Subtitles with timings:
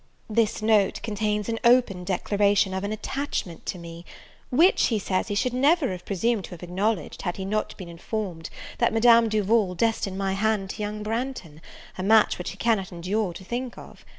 [0.31, 4.03] This note contains an open declaration of an attachment to me;
[4.49, 7.87] which, he says, he should never have presumed to have acknowledged, had he not been
[7.87, 11.61] informed that Madame Duval destined my hand to young Branghton,
[11.99, 14.03] a match which he cannot endure to think of.